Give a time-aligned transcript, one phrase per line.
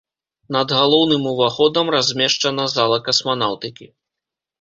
[0.55, 3.85] Над галоўным уваходам размешчана зала касманаўтыкі.